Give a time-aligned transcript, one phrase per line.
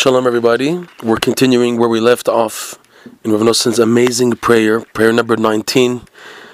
[0.00, 0.86] Shalom, everybody.
[1.02, 2.78] We're continuing where we left off
[3.24, 6.02] in Rav Noson's amazing prayer, prayer number 19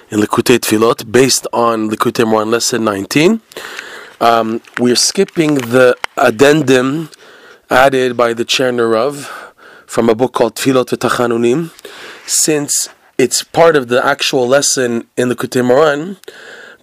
[0.09, 3.41] in Likutei Tfilot, based on Likutei Moharan lesson 19.
[4.19, 7.11] Um, we're skipping the addendum
[7.69, 9.53] added by the Tcheriner Rav
[9.85, 11.69] from a book called Tfilot Tachanunim,
[12.27, 12.89] since
[13.19, 16.17] it's part of the actual lesson in Likutei Moharan,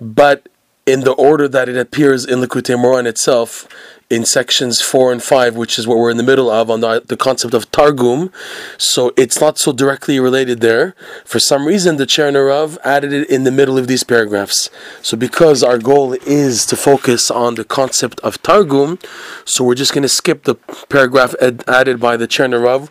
[0.01, 0.49] but
[0.87, 3.67] in the order that it appears in Likutei Moharan itself,
[4.13, 7.03] in sections four and five, which is what we're in the middle of on the,
[7.07, 8.31] the concept of Targum.
[8.77, 10.95] So it's not so directly related there.
[11.25, 14.69] For some reason, the Tcheriner Rav added it in the middle of these paragraphs.
[15.01, 18.99] So because our goal is to focus on the concept of Targum,
[19.47, 20.57] so we're just going to skip the
[20.91, 22.91] paragraph ed- added by the Tcheriner Rav,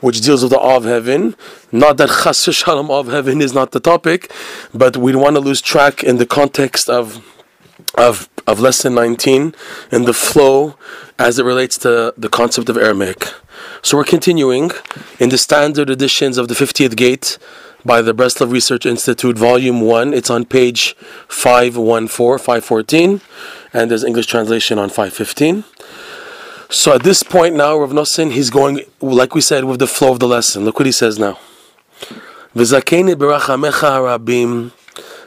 [0.00, 1.36] which deals with the of heaven.
[1.70, 4.32] Not that Chas Shalom of heaven is not the topic,
[4.72, 7.22] but we want to lose track in the context of
[7.94, 9.54] of of lesson 19
[9.90, 10.76] and the flow
[11.18, 13.32] as it relates to the concept of Aramaic.
[13.82, 14.70] So we're continuing
[15.18, 17.38] in the standard editions of the 50th Gate
[17.84, 20.14] by the Breslov Research Institute, Volume 1.
[20.14, 20.94] It's on page
[21.28, 23.20] 514, 514,
[23.72, 25.64] and there's English translation on 515.
[26.70, 30.12] So at this point now, Rav Nosson, he's going, like we said, with the flow
[30.12, 30.64] of the lesson.
[30.64, 31.38] Look what he says now.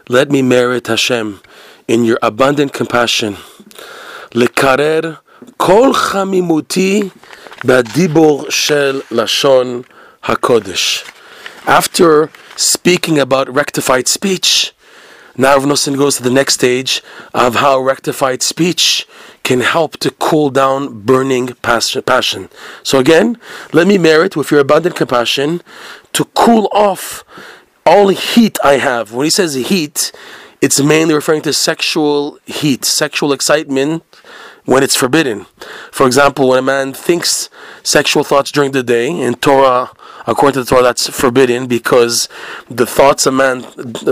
[0.07, 1.41] Let me merit Hashem
[1.87, 3.37] in your abundant compassion.
[4.31, 5.19] Lekarer
[5.57, 7.11] kol chamimuti
[7.61, 9.85] b'adibor shel lashon
[10.23, 11.09] hakodesh.
[11.67, 14.73] After speaking about rectified speech,
[15.37, 17.01] now Rav goes to the next stage
[17.33, 19.05] of how rectified speech
[19.43, 22.49] can help to cool down burning passion.
[22.83, 23.37] So again,
[23.73, 25.61] let me merit with your abundant compassion
[26.13, 27.23] to cool off
[27.85, 29.11] all heat I have.
[29.11, 30.11] When he says heat,
[30.61, 34.03] it's mainly referring to sexual heat, sexual excitement
[34.65, 35.45] when it's forbidden.
[35.91, 37.49] For example, when a man thinks
[37.83, 39.91] sexual thoughts during the day, in Torah,
[40.25, 42.27] according to the Torah, that's forbidden because
[42.69, 43.63] the thoughts a man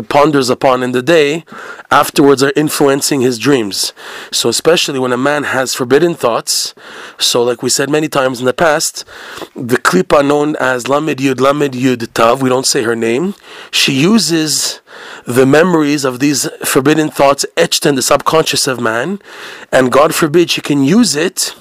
[0.09, 1.44] ponders upon in the day
[1.90, 3.94] afterwards are influencing his dreams.
[4.31, 6.75] So, especially when a man has forbidden thoughts,
[7.17, 9.06] so like we said many times in the past,
[9.56, 13.34] the klipa known as Lamed Yud Lamed Yud Tav, we don't say her name,
[13.72, 14.81] she uses
[15.25, 19.19] the memories of these forbidden thoughts etched in the subconscious of man,
[19.71, 21.55] and God forbid she can use it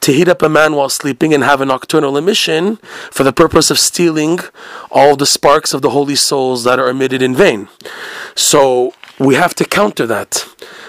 [0.00, 2.76] to heat up a man while sleeping and have a nocturnal emission
[3.10, 4.40] for the purpose of stealing
[4.90, 7.68] all the sparks of the holy souls that are emitted in vain.
[8.34, 10.46] So we have to counter that.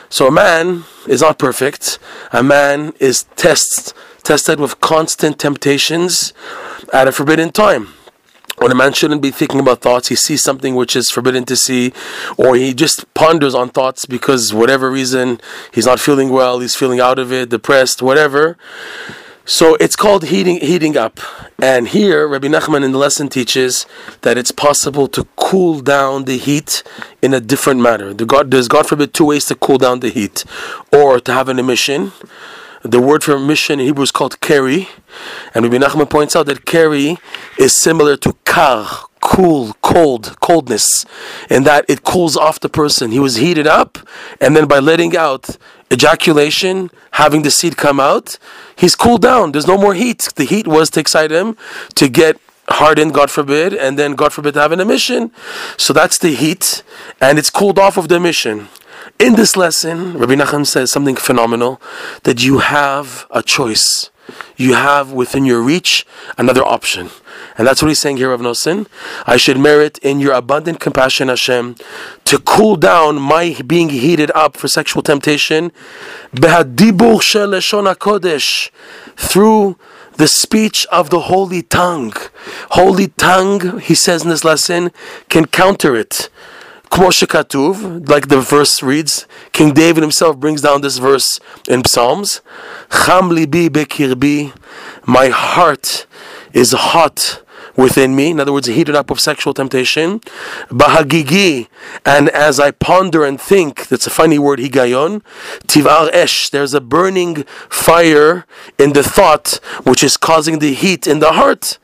[0.09, 1.99] So a man is not perfect.
[2.31, 6.33] A man is test, tested with constant temptations
[6.93, 7.94] at a forbidden time
[8.57, 11.55] when a man shouldn't be thinking about thoughts, he sees something which is forbidden to
[11.55, 11.93] see,
[12.37, 15.39] or he just ponders on thoughts because whatever reason
[15.71, 18.57] he's not feeling well, he's feeling out of it, depressed, whatever.
[19.47, 21.19] So it's called heating heating up.
[21.61, 23.85] And here Rabbi Nachman in the lesson teaches
[24.21, 26.81] that it's possible to cool down the heat
[27.21, 28.11] in a different manner.
[28.11, 30.45] The God, there's God forbid two ways to cool down the heat,
[30.91, 32.11] or to have an emission
[32.85, 34.87] the word for mission in Hebrew is called keri,
[35.53, 37.17] and Rabbi Nachman points out that keri
[37.57, 38.87] is similar to kar,
[39.21, 41.05] cool, cold, coldness,
[41.49, 43.11] in that it cools off the person.
[43.11, 43.97] He was heated up,
[44.39, 45.57] and then by letting out
[45.91, 48.37] ejaculation, having the seed come out,
[48.75, 49.51] he's cooled down.
[49.51, 50.29] There's no more heat.
[50.35, 51.57] The heat was to excite him
[51.95, 52.37] to get
[52.69, 55.31] hardened, God forbid, and then God forbid to have an emission.
[55.77, 56.83] So that's the heat,
[57.19, 58.67] and it's cooled off of the emission.
[59.17, 61.81] In this lesson, Rabbi Nachman says something phenomenal
[62.23, 64.09] that you have a choice.
[64.57, 66.05] You have within your reach
[66.37, 67.11] another option.
[67.57, 68.87] And that's what he's saying here, Rav Nosson.
[69.25, 71.77] I should merit in your abundant compassion, Hashem,
[72.25, 75.71] to cool down my being heated up for sexual temptation
[79.15, 79.77] through
[80.17, 82.13] the speech of the holy tongue.
[82.71, 84.91] Holy tongue, he says in this lesson,
[85.29, 86.29] can counter it.
[86.95, 92.41] Katuv, like the verse reads, King David himself brings down this verse in Psalms.
[92.89, 94.57] Cham libi bekirbi,
[95.05, 96.07] my heart
[96.53, 97.43] is hot
[97.75, 98.31] within me.
[98.31, 100.21] In other words, heated up of sexual temptation.
[100.69, 101.67] Bahagigi,
[102.05, 105.21] and as I ponder and think, that's a funny word, higayon.
[105.67, 108.45] Tivar esh, there's a burning fire
[108.79, 111.77] in the thought which is causing the heat in the heart.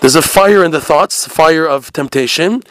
[0.00, 2.62] There's a fire in the thoughts, fire of temptation,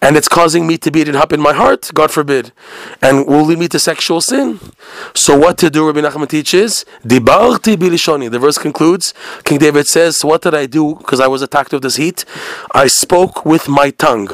[0.00, 2.52] and it's causing me to beat it up in my heart, God forbid,
[3.02, 4.58] and will lead me to sexual sin.
[5.14, 6.86] So what to do, Rabbi Nachman teaches?
[7.04, 9.14] The verse concludes,
[9.44, 12.24] King David says, what did I do because I was attacked with this heat?
[12.72, 14.28] I spoke with my tongue.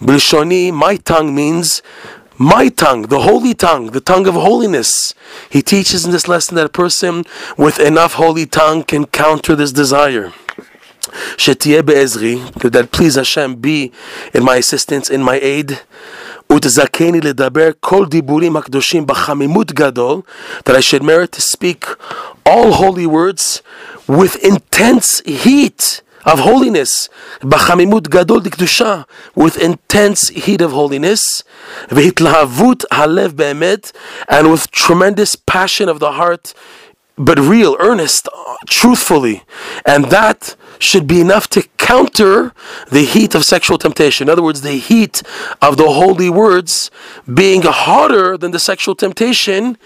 [0.00, 1.82] Bilishoni, my tongue means
[2.38, 5.14] my tongue, the holy tongue, the tongue of holiness.
[5.50, 7.26] He teaches in this lesson that a person
[7.58, 10.32] with enough holy tongue can counter this desire.
[11.37, 13.91] שתהיה בעזרי, that please Hashem be
[14.37, 15.73] in my assistance, in my aid.
[16.51, 20.21] ותזכני לדבר כל דיבורים הקדושים בחמימות גדול,
[20.69, 21.87] that I should merit to speak
[22.45, 23.61] all holy words
[24.07, 27.09] with intense heat of holiness,
[27.43, 29.01] בחמימות גדול דקדושה,
[29.39, 31.43] with intense heat of holiness,
[31.91, 33.91] והתלהבות הלב באמת,
[34.29, 36.53] and with tremendous passion of the heart,
[37.20, 38.28] but real, earnest,
[38.66, 39.42] truthfully,
[39.84, 42.54] and that should be enough to counter
[42.90, 44.26] the heat of sexual temptation.
[44.26, 45.22] In other words, the heat
[45.60, 46.90] of the holy words
[47.32, 49.76] being hotter than the sexual temptation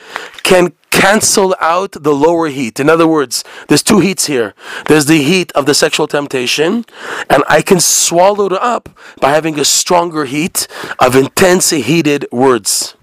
[0.45, 2.79] can cancel out the lower heat.
[2.79, 4.55] In other words, there's two heats here.
[4.87, 6.85] There's the heat of the sexual temptation,
[7.29, 8.89] and I can swallow it up
[9.21, 10.69] by having a stronger heat
[11.01, 12.95] of intense heated words.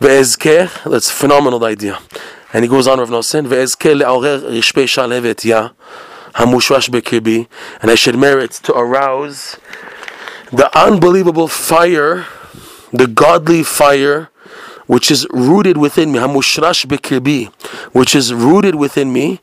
[0.00, 0.68] That's a
[1.22, 1.98] phenomenal idea.
[2.52, 3.46] And he goes on, Rav Nosson,
[6.38, 7.48] hamushwash bekibi,
[7.82, 9.56] and I should merit to arouse
[10.52, 12.26] the unbelievable fire,
[12.92, 14.30] the godly fire,
[14.86, 17.52] which is rooted within me, hamushrash bekirbi,
[17.92, 19.40] which is rooted within me,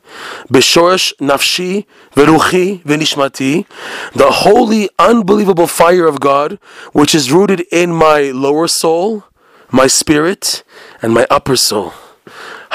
[0.50, 3.66] beshorish nafshi veruchi venishmati,
[4.14, 6.58] the holy, unbelievable fire of God,
[6.92, 9.24] which is rooted in my lower soul,
[9.70, 10.64] my spirit,
[11.02, 11.92] and my upper soul.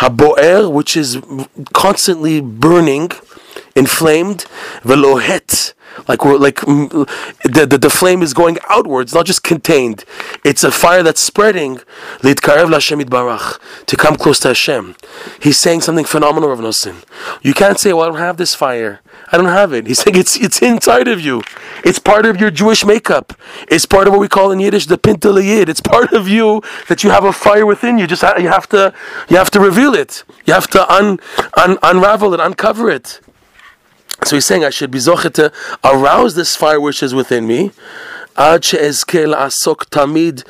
[0.02, 1.20] Haboer, which is
[1.74, 3.12] constantly burning,
[3.76, 4.46] inflamed,
[4.84, 5.74] velohet,
[6.08, 10.06] like we're like the, the, the flame is going outwards, not just contained.
[10.44, 11.80] It's a fire that's spreading.
[12.22, 14.96] To come close to Hashem.
[15.42, 17.04] He's saying something phenomenal, Rav Nosson.
[17.42, 19.02] You can't say, "Well, I don't have this fire.
[19.32, 21.44] I don't have it." He's saying it's it's inside of you.
[21.84, 23.34] It's part of your Jewish makeup.
[23.68, 25.38] It's part of what we call in Yiddish the pintel.
[25.42, 28.08] It's part of you that you have a fire within you.
[28.08, 28.94] Just you have to
[29.30, 30.24] you have to reveal it.
[30.46, 31.20] You have to un,
[31.58, 33.20] un, unravel it, uncover it.
[34.26, 35.52] So he's saying I should be zochet to
[35.84, 37.72] arouse this fire which is within me,
[38.38, 40.46] ad asok tamid,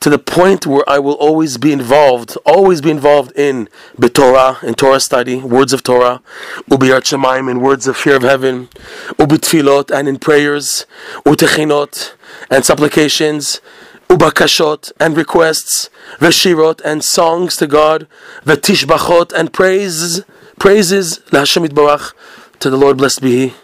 [0.00, 3.68] to the point where I will always be involved, always be involved in
[4.12, 6.20] Torah, in Torah study, words of Torah,
[6.68, 8.66] ubiyat shemaim, in words of fear of heaven,
[9.10, 10.86] ubitfilot, and in prayers,
[11.24, 12.14] utechinot,
[12.50, 13.60] and supplications,
[14.08, 18.08] ubakashot, and requests, veshirot, and songs to God,
[18.44, 20.22] vetishbachot, and praise,
[20.58, 22.12] praises, LaHashem Barach,
[22.62, 23.54] to the Lord blessed be He.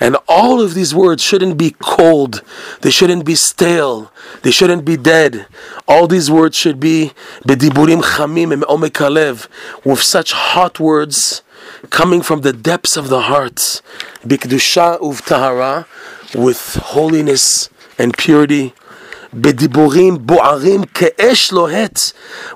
[0.00, 2.42] And all of these words shouldn't be cold,
[2.82, 4.12] they shouldn't be stale,
[4.42, 5.46] they shouldn't be dead.
[5.88, 7.12] All these words should be
[7.42, 8.62] bediburim chamim
[9.84, 11.42] with such hot words
[11.88, 13.82] coming from the depths of the heart.
[16.34, 18.74] With holiness and purity.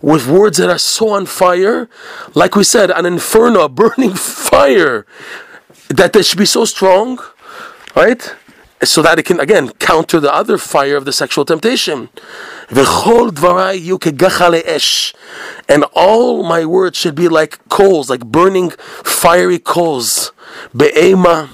[0.02, 1.88] With words that are so on fire,
[2.34, 4.14] like we said, an inferno, a burning
[4.50, 5.06] fire,
[5.88, 7.18] that they should be so strong,
[7.96, 8.34] right?
[8.84, 12.10] So that it can again counter the other fire of the sexual temptation.
[15.68, 18.70] And all my words should be like coals, like burning
[19.02, 20.32] fiery coals.
[20.76, 21.50] Be'ema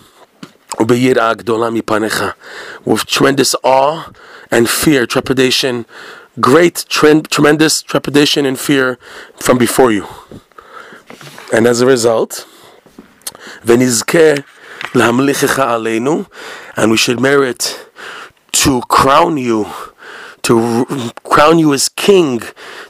[2.85, 4.11] with tremendous awe
[4.51, 5.87] and fear, trepidation,
[6.41, 8.99] great, tremendous trepidation and fear
[9.37, 10.07] from before you.
[11.53, 12.47] And as a result,
[16.77, 17.89] and we should merit
[18.53, 19.67] to crown you,
[20.43, 22.43] to crown you as king,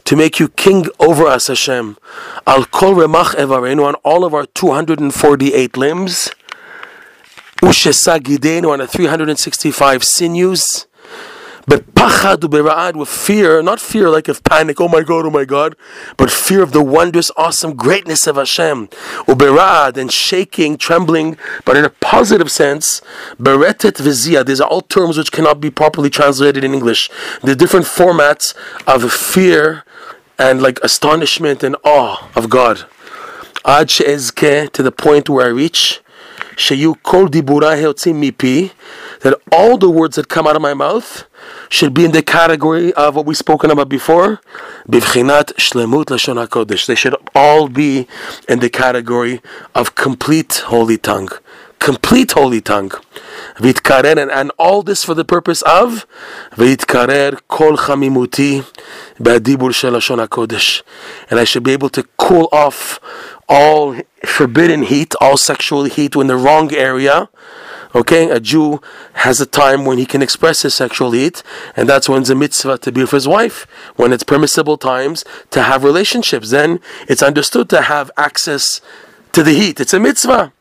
[0.03, 1.97] to make you king over us, Hashem.
[2.45, 6.29] Al on all of our 248 limbs.
[7.65, 10.85] Ushesa gidenu on the 365 sinews.
[11.67, 15.45] But pachad ubera'ad with fear, not fear like of panic, oh my god, oh my
[15.45, 15.75] god,
[16.15, 18.87] but fear of the wondrous, awesome greatness of Hashem.
[19.25, 23.01] Ubera'ad and shaking, trembling, but in a positive sense.
[23.39, 27.09] Beretet vizia, these are all terms which cannot be properly translated in English.
[27.41, 28.53] The different formats
[28.85, 29.85] of fear
[30.37, 32.85] and like astonishment and awe of God.
[33.65, 36.03] Ad she'ezke, to the point where I reach.
[36.55, 38.71] Sheyu kol mipi,
[39.21, 41.25] that all the words that come out of my mouth
[41.69, 44.41] should be in the category of what we've spoken about before,
[44.87, 46.85] bivchinat shlemut lashon hakodesh.
[46.85, 48.07] They should all be
[48.47, 49.41] in the category
[49.73, 51.29] of complete holy tongue,
[51.79, 52.91] complete holy tongue.
[53.57, 56.05] Vitkarer, and, and all this for the purpose of
[56.51, 58.65] vitkarer kol chamimuti
[59.17, 60.81] ba'dibur shel lashon hakodesh,
[61.29, 62.99] and I should be able to cool off
[63.47, 67.29] all forbidden heat, all sexual heat in the wrong area
[67.95, 68.81] Okay, a Jew
[69.13, 71.41] has a time when he can express his sexual heat,
[71.77, 73.65] and that's when it's a mitzvah to be with his wife.
[73.95, 78.81] When it's permissible times to have relationships, then it's understood to have access
[79.31, 79.79] to the heat.
[79.79, 80.51] It's a mitzvah.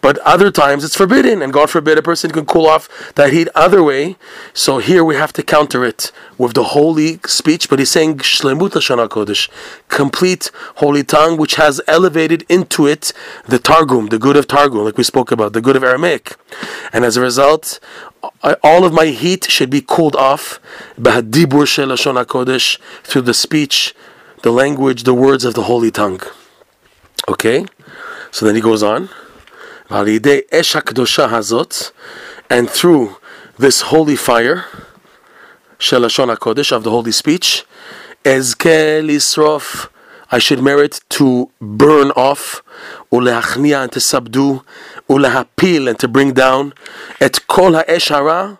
[0.00, 3.48] But other times it's forbidden, and God forbid a person can cool off that heat
[3.54, 4.16] other way.
[4.52, 7.68] So here we have to counter it with the holy speech.
[7.68, 9.48] But he's saying shlemut lashon kodesh,
[9.88, 13.12] complete holy tongue, which has elevated into it
[13.46, 16.36] the targum, the good of targum, like we spoke about, the good of Aramaic,
[16.92, 17.78] and as a result,
[18.42, 20.60] uh, all of my heat should be cooled off
[21.00, 23.94] b'hadibur shel lashon kodesh through the speech,
[24.42, 26.20] the language, the words of the holy tongue.
[27.28, 27.66] Okay,
[28.30, 29.08] so then he goes on
[29.92, 30.22] and
[32.70, 33.16] through
[33.58, 34.64] this holy fire,
[35.78, 37.66] Shelashon HaKodesh, of the holy speech,
[38.24, 39.90] Ezke Lisrof,
[40.30, 42.62] I should merit to burn off,
[43.12, 44.64] ulehachnia and to subdue,
[45.10, 46.72] ulehapil and to bring down,
[47.20, 48.56] et kol ha'eshara,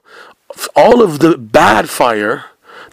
[0.77, 2.45] all of the bad fire,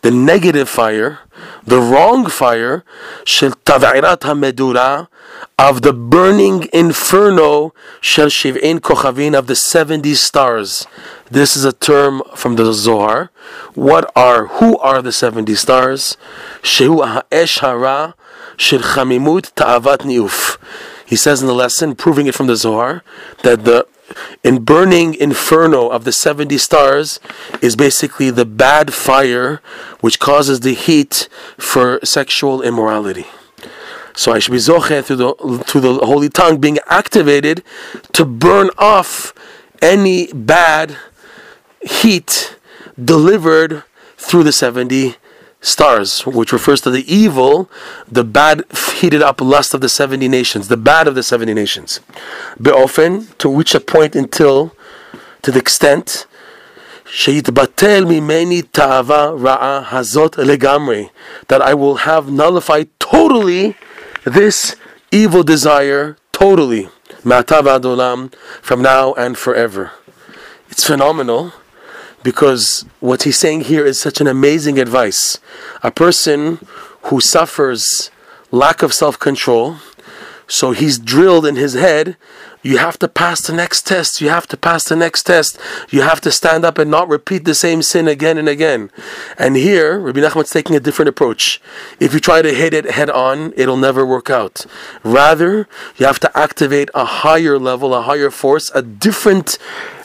[0.01, 1.19] the negative fire,
[1.65, 2.86] the wrong fire,
[3.25, 5.10] shel tav'irat ha'medura,
[5.60, 10.88] of the burning inferno, shel shiv'in kochavin, of the 70 stars.
[11.30, 13.30] This is a term from the Zohar.
[13.75, 16.16] What are, who are the 70 stars?
[16.62, 17.04] Shehu
[18.58, 20.58] shel chamimut ta'avat niuf.
[21.06, 23.04] He says in the lesson, proving it from the Zohar,
[23.44, 23.86] that the
[24.46, 27.20] in burning inferno of the 70 stars
[27.62, 29.62] is basically the bad fire
[30.00, 33.25] which causes the heat for sexual immorality.
[34.19, 35.35] So I should be zoche through the
[35.66, 37.62] through the holy tongue being activated
[38.12, 39.35] to burn off
[39.83, 40.97] any bad
[41.83, 42.57] heat
[43.02, 43.83] delivered
[44.16, 45.16] through the 70
[45.61, 47.71] stars, which refers to the evil,
[48.11, 48.64] the bad
[48.97, 52.00] heated up lust of the 70 nations, the bad of the 70 nations.
[52.66, 54.75] often to reach a point until,
[55.43, 56.26] to the extent,
[57.07, 61.09] שיתבטל ממני תאווה רעה הזאת לגמרי,
[61.49, 63.75] that I will have nullified totally
[64.24, 64.76] this
[65.12, 66.90] evil desire totally.
[68.62, 69.92] From now and forever.
[70.70, 71.54] It's phenomenal
[72.24, 75.40] because what he's saying here is such an amazing advice.
[75.84, 76.66] A person
[77.04, 78.12] who suffers
[78.52, 79.78] lack of self control
[80.50, 82.18] so he's drilled in his head.
[82.62, 84.20] You have to pass the next test.
[84.20, 85.58] You have to pass the next test.
[85.89, 88.91] You have to stand up and not repeat the same sin again and again.
[89.38, 91.62] And here, Rabbi Nachman's taking a different approach.
[92.00, 94.65] If you try to hit it head on, it'll never work out.
[95.03, 99.60] Rather, you have to activate a higher level, a higher force, a different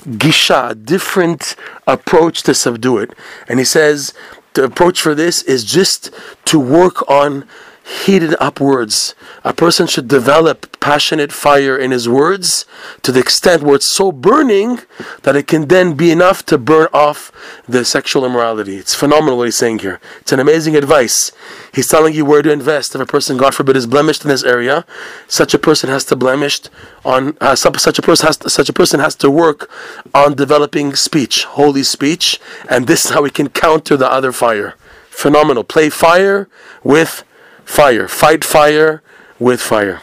[0.04, 3.14] gisha, a different approach to subdue it.
[3.48, 4.12] And he says
[4.52, 6.10] the approach for this is just
[6.44, 7.48] to work on
[7.84, 9.14] heated up words.
[9.44, 12.64] A person should develop passionate fire in his words
[13.02, 14.80] to the extent where it's so burning
[15.22, 17.30] that it can then be enough to burn off
[17.68, 18.76] the sexual immorality.
[18.76, 20.00] It's phenomenal what he's saying here.
[20.20, 21.30] It's an amazing advice.
[21.74, 22.94] He's telling you where to invest.
[22.94, 24.86] If a person, God forbid, is blemished in this area,
[25.28, 26.70] such a person has to blemished
[27.04, 29.70] on uh, such a person has to, such a person has to work
[30.14, 34.74] on developing speech, holy speech, and this is how we can counter the other fire.
[35.10, 35.64] Phenomenal.
[35.64, 36.48] Play fire
[36.82, 37.24] with
[37.64, 38.08] fire.
[38.08, 39.02] Fight fire
[39.38, 40.00] with fire.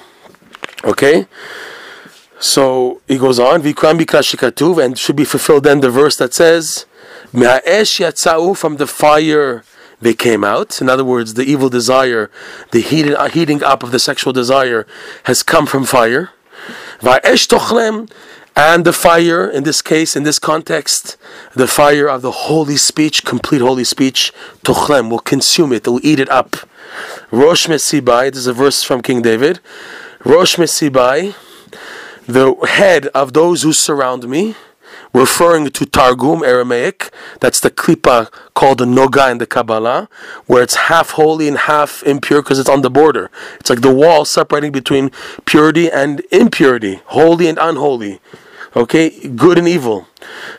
[0.83, 1.27] Okay?
[2.39, 3.61] So he goes on,
[4.79, 6.85] and should be fulfilled then the verse that says,
[8.55, 9.63] from the fire
[10.01, 10.81] they came out.
[10.81, 12.31] In other words, the evil desire,
[12.71, 14.87] the heating, heating up of the sexual desire
[15.25, 16.31] has come from fire.
[18.55, 21.17] And the fire, in this case, in this context,
[21.55, 26.19] the fire of the holy speech, complete holy speech, tochlem, will consume it, will eat
[26.19, 26.55] it up.
[27.31, 29.59] Rosh Mesibai, this is a verse from King David.
[30.25, 31.33] Rosh Mesibai,
[32.27, 34.55] the head of those who surround me,
[35.13, 37.11] referring to Targum, Aramaic.
[37.39, 40.09] That's the klipa called the Noga in the Kabbalah,
[40.45, 43.29] where it's half holy and half impure because it's on the border.
[43.59, 45.11] It's like the wall separating between
[45.45, 48.19] purity and impurity, holy and unholy.
[48.73, 50.07] Okay, good and evil.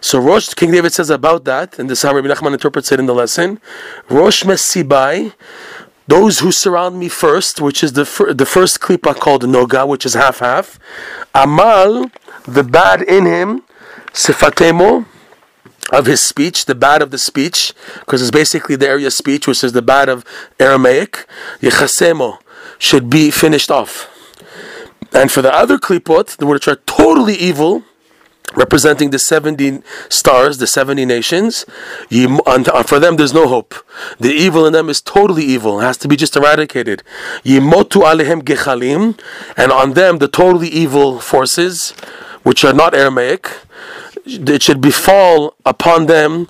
[0.03, 3.01] So Rosh King David says about that, and this is how Rabbi Nachman interprets it
[3.01, 3.59] in the lesson.
[4.11, 5.33] Rosh Mesibai
[6.09, 10.05] those who surround me first, which is the, fir- the first klipa called noga, which
[10.05, 10.79] is half half.
[11.35, 12.11] Amal,
[12.45, 13.63] the bad in him,
[14.13, 15.07] sifatemo,
[15.93, 19.47] of his speech, the bad of the speech, because it's basically the area of speech,
[19.47, 20.25] which is the bad of
[20.59, 21.27] Aramaic.
[21.61, 22.39] Yechasemo
[22.79, 24.09] should be finished off.
[25.13, 27.83] And for the other klipot, the which are totally evil,
[28.55, 31.67] representing the 70 stars, the 70 nations,
[32.09, 33.75] for them there's no hope.
[34.19, 37.03] The evil in them is totally evil, it has to be just eradicated.
[37.45, 39.19] Yimotu alehem gechalim,
[39.57, 41.91] and on them the totally evil forces,
[42.43, 43.51] which are not Aramaic,
[44.25, 46.49] it should befall upon them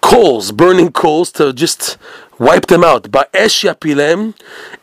[0.00, 1.98] coals, burning coals to just
[2.38, 3.04] wipe them out.
[3.04, 4.34] Ba'esh yapilem,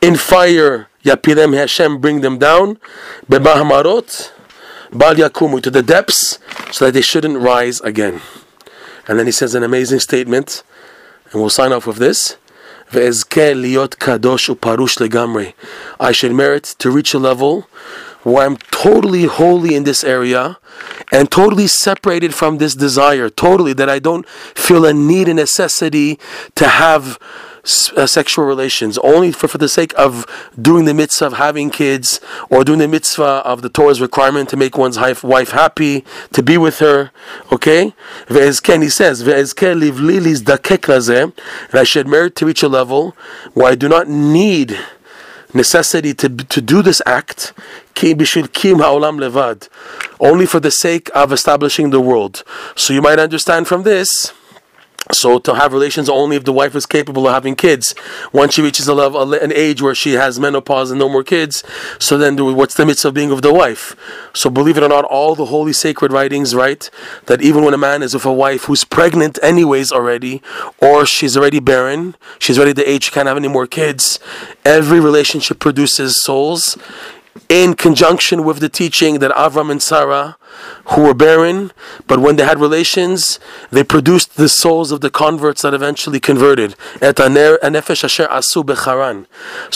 [0.02, 2.78] in fire yapilem Hashem bring them down.
[3.30, 4.32] Bebahamarot,
[4.92, 6.40] bal yakumu, to the depths,
[6.72, 8.22] so that they shouldn't rise again.
[9.08, 10.64] And then he says an amazing statement,
[11.32, 12.38] and we'll sign off with this.
[12.96, 13.10] I
[16.12, 17.68] should merit to reach a level
[18.24, 20.58] where I'm totally holy in this area
[21.12, 26.20] and totally separated from this desire, totally that I don't feel a need a necessity
[26.56, 27.20] to have
[27.96, 30.26] uh, sexual relations only for, for the sake of
[30.62, 34.58] doing the mitzvah of having kids or doing the mitzvah of the Torah's requirement to
[34.58, 36.04] make one's wife happy,
[36.34, 37.12] to be with her.
[37.52, 37.94] Okay?
[38.28, 39.32] Ve'ezken, he says, and
[41.80, 43.16] I should merit to reach a level
[43.54, 44.78] where I do not need
[45.54, 47.54] necessity to, to do this act
[50.20, 52.44] only for the sake of establishing the world.
[52.76, 54.34] So you might understand from this
[55.14, 57.96] so to have relations only if the wife is capable of having kids.
[58.32, 61.64] Once she reaches a level, an age where she has menopause and no more kids,
[62.00, 63.96] so then what's the mitzvah of being of the wife?
[64.34, 66.90] So believe it or not, all the holy sacred writings write
[67.26, 70.42] that even when a man is with a wife who's pregnant anyways already,
[70.80, 74.20] or she's already barren, she's already the age she can't have any more kids,
[74.66, 76.78] every relationship produces souls
[77.50, 80.38] in conjunction with the teaching that Avram and Sarah,
[80.86, 81.72] who were barren,
[82.08, 83.40] but when they had relations,
[83.72, 86.76] they produced the souls of the converts that eventually converted.
[87.02, 87.12] So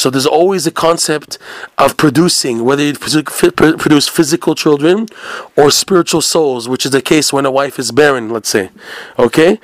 [0.09, 1.37] there's always a concept
[1.77, 5.07] of producing, whether you produce physical children
[5.55, 8.69] or spiritual souls, which is the case when a wife is barren, let's say.
[9.17, 9.59] Okay?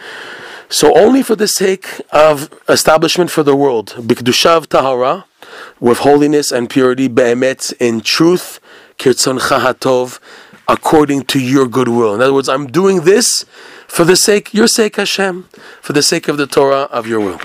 [0.69, 5.25] So only for the sake of establishment for the world, bikdushav tahara,
[5.83, 8.61] with holiness and purity, be'emet, in truth,
[8.97, 10.17] kirtzon chahatov,
[10.65, 12.15] according to your goodwill.
[12.15, 13.45] In other words, I'm doing this
[13.85, 15.43] for the sake, your sake, Hashem,
[15.81, 17.41] for the sake of the Torah of your will.